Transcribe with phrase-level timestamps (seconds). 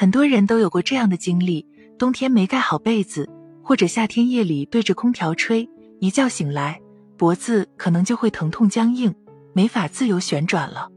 [0.00, 1.66] 很多人都有过这样的经历：
[1.98, 3.28] 冬天没盖好被子，
[3.62, 5.68] 或者夏天夜里对着空调吹，
[5.98, 6.80] 一觉醒来，
[7.18, 9.14] 脖子可能就会疼痛僵硬，
[9.52, 10.88] 没法自由旋转了。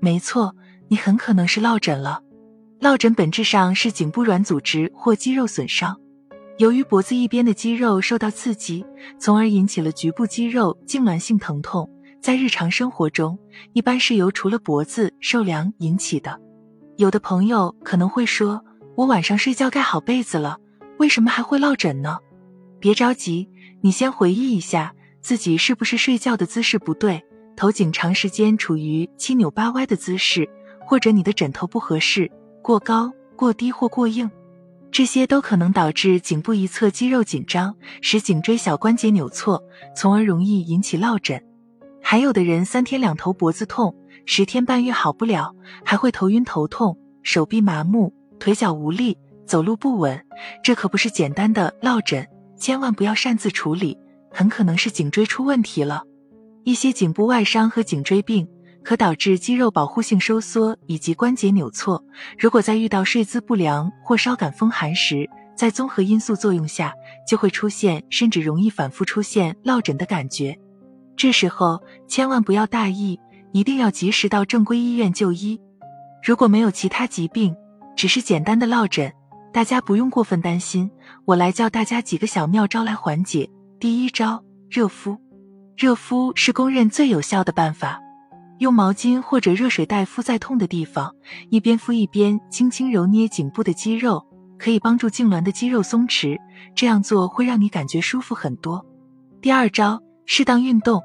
[0.00, 0.54] 没错，
[0.86, 2.20] 你很可能是落枕了。
[2.78, 6.00] 落枕本质上是颈部软组织或肌肉损伤，
[6.58, 8.86] 由于脖子一边的肌肉受到刺激，
[9.18, 11.90] 从而引起了局部肌肉痉挛性疼痛。
[12.22, 13.36] 在日常生活中，
[13.72, 16.40] 一般是由除了脖子受凉引起的。
[16.96, 18.64] 有的朋友可能会说
[18.96, 20.58] ：“我晚上睡觉盖好被子了，
[20.98, 22.18] 为什么还会落枕呢？”
[22.78, 23.48] 别着急，
[23.80, 27.20] 你先回忆一下自己是不是睡觉的姿势不对，
[27.56, 30.48] 头颈长时间处于七扭八歪的姿势，
[30.86, 32.30] 或者你的枕头不合适、
[32.62, 34.30] 过高、过低或过硬，
[34.92, 39.60] 这些都可能导致颈部一侧肌肉紧张，使颈椎小关节扭挫，
[39.96, 41.42] 从而容易引起落枕。
[42.00, 43.92] 还有的人三天两头脖子痛。
[44.26, 50.24] 十天半月好不了，还会头晕头痛、手臂麻木、腿脚无力、走路不稳，
[50.62, 52.26] 这可不是简单的落枕，
[52.56, 53.98] 千万不要擅自处理，
[54.30, 56.02] 很可能是颈椎出问题了。
[56.64, 58.48] 一些颈部外伤和颈椎病
[58.82, 62.02] 可导致肌肉保护性收缩以及关节扭挫，
[62.38, 66.94] 如果在遇到睡姿不良或稍感风寒时，在综合因素作用下，
[67.28, 70.58] 就会出现甚至容易反复出现落枕的感觉。
[71.14, 73.20] 这时候千万不要大意。
[73.54, 75.60] 一定要及时到正规医院就医。
[76.24, 77.54] 如果没有其他疾病，
[77.94, 79.12] 只是简单的落枕，
[79.52, 80.90] 大家不用过分担心。
[81.24, 83.48] 我来教大家几个小妙招来缓解。
[83.78, 85.16] 第一招，热敷。
[85.76, 88.00] 热敷是公认最有效的办法。
[88.58, 91.14] 用毛巾或者热水袋敷在痛的地方，
[91.48, 94.20] 一边敷一边轻轻揉捏颈部的肌肉，
[94.58, 96.36] 可以帮助痉挛的肌肉松弛。
[96.74, 98.84] 这样做会让你感觉舒服很多。
[99.40, 101.00] 第二招，适当运动。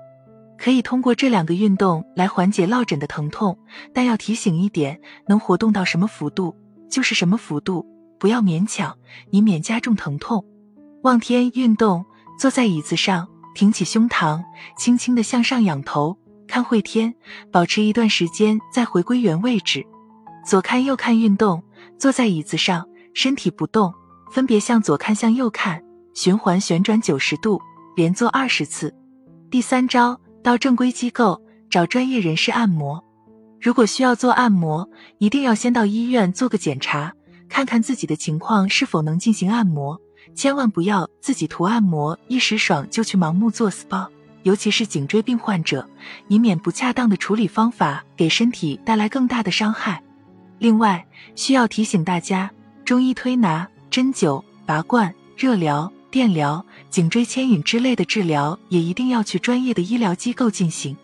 [0.60, 3.58] 可以通过这两个运动来缓解落枕的疼痛，
[3.94, 6.54] 但要提醒一点，能活动到什么幅度
[6.90, 7.86] 就是什么幅度，
[8.20, 8.94] 不要勉强，
[9.32, 10.44] 以免加重疼痛。
[11.04, 12.06] 望天运动，
[12.38, 13.26] 坐在椅子上，
[13.56, 14.44] 挺起胸膛，
[14.78, 17.16] 轻轻的向上仰头，看会天，
[17.54, 19.86] 保持一段时间再回归原位置。
[20.46, 21.64] 左看右看运动，
[21.98, 23.94] 坐在椅子上，身体不动，
[24.30, 25.82] 分别向左看向右看，
[26.14, 27.62] 循环旋转九十度，
[27.96, 28.94] 连做二十次。
[29.50, 30.20] 第三招。
[30.42, 33.04] 到正规机构找专业人士按摩。
[33.60, 37.14] 如果需要做按摩，一定要先到医院做个检查，
[37.50, 40.00] 看看自己的情况是否能进行按摩。
[40.34, 44.08] 千万不要自己涂按摩一时爽就去盲目做 SPA，
[44.44, 45.88] 尤其是颈椎病患者，
[46.28, 50.02] 以免不恰当的处理方法给身体带来更大的伤害。
[50.58, 52.50] 另外，需要提醒大家，
[52.86, 55.92] 中医推拿、针灸、拔罐、热疗。
[56.12, 60.98] 电疗、颈椎牵引之类的治疗也一定要去专业的医疗机构进行。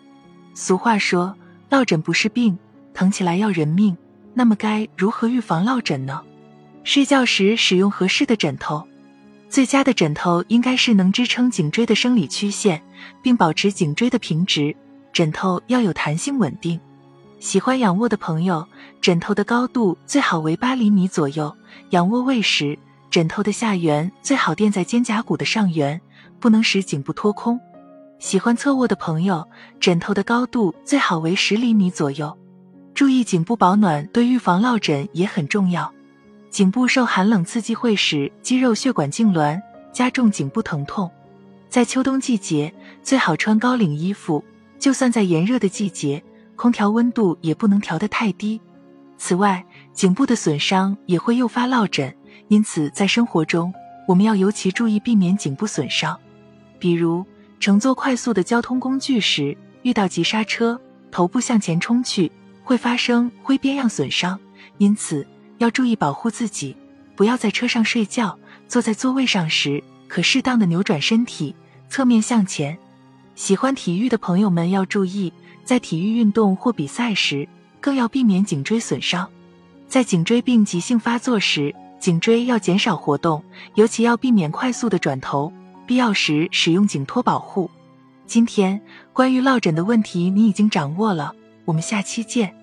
[0.52, 1.36] 俗话说，
[1.70, 2.58] 落枕不是病，
[2.92, 3.96] 疼起来要人命。
[4.34, 6.22] 那么该如何预防落枕呢？
[6.82, 8.86] 睡觉时使用合适的枕头，
[9.48, 12.82] 最佳的枕头应该是能支撑颈椎的生理曲线，
[13.22, 14.74] 并保持颈椎的平直。
[15.12, 16.78] 枕头要有弹性稳定。
[17.38, 18.66] 喜欢仰卧的朋友，
[19.00, 21.56] 枕头的高度最好为八厘米左右。
[21.90, 22.78] 仰卧位时。
[23.16, 25.98] 枕头的下缘最好垫在肩胛骨的上缘，
[26.38, 27.58] 不能使颈部脱空。
[28.18, 29.42] 喜欢侧卧的朋友，
[29.80, 32.36] 枕头的高度最好为十厘米左右。
[32.92, 35.90] 注意颈部保暖，对预防落枕也很重要。
[36.50, 39.58] 颈部受寒冷刺激会使肌肉血管痉挛，
[39.94, 41.10] 加重颈部疼痛。
[41.70, 42.70] 在秋冬季节，
[43.02, 44.44] 最好穿高领衣服。
[44.78, 46.22] 就算在炎热的季节，
[46.54, 48.60] 空调温度也不能调得太低。
[49.16, 52.14] 此外，颈部的损伤也会诱发落枕。
[52.48, 53.72] 因此，在生活中，
[54.06, 56.18] 我们要尤其注意避免颈部损伤。
[56.78, 57.24] 比如，
[57.58, 60.80] 乘坐快速的交通工具时，遇到急刹车，
[61.10, 62.30] 头部向前冲去，
[62.62, 64.38] 会发生挥鞭样损伤。
[64.78, 65.26] 因此，
[65.58, 66.76] 要注意保护自己，
[67.14, 68.38] 不要在车上睡觉。
[68.68, 71.54] 坐在座位上时，可适当的扭转身体，
[71.88, 72.76] 侧面向前。
[73.34, 75.32] 喜欢体育的朋友们要注意，
[75.64, 77.48] 在体育运动或比赛时，
[77.80, 79.28] 更要避免颈椎损伤。
[79.88, 83.42] 在颈椎病急性发作时，颈椎要减少活动，
[83.74, 85.52] 尤其要避免快速的转头，
[85.86, 87.70] 必要时使用颈托保护。
[88.26, 88.80] 今天
[89.12, 91.34] 关于落枕的问题你已经掌握了，
[91.64, 92.54] 我们下期见。